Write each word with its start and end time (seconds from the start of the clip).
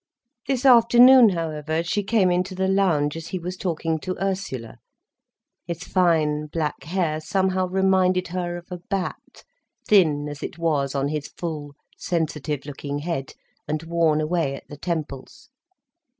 This 0.47 0.65
afternoon, 0.65 1.29
however, 1.29 1.83
she 1.83 2.01
came 2.01 2.31
into 2.31 2.55
the 2.55 2.67
lounge 2.67 3.15
as 3.15 3.27
he 3.27 3.37
was 3.37 3.55
talking 3.55 3.99
to 3.99 4.17
Ursula. 4.19 4.77
His 5.67 5.83
fine, 5.83 6.47
black 6.47 6.85
hair 6.85 7.19
somehow 7.19 7.67
reminded 7.67 8.29
her 8.29 8.57
of 8.57 8.65
a 8.71 8.79
bat, 8.79 9.43
thin 9.87 10.27
as 10.27 10.41
it 10.41 10.57
was 10.57 10.95
on 10.95 11.09
his 11.09 11.27
full, 11.27 11.75
sensitive 11.99 12.65
looking 12.65 12.97
head, 12.97 13.35
and 13.67 13.83
worn 13.83 14.19
away 14.19 14.55
at 14.55 14.67
the 14.67 14.77
temples. 14.77 15.51